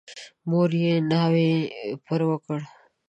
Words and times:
مور 0.49 0.69
یې 0.83 0.93
ناره 1.09 1.51
پر 2.05 2.21
وکړه. 2.29 2.59